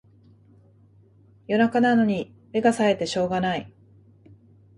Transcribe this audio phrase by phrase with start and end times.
[1.45, 3.71] 夜中なのに目がさえてしょうがない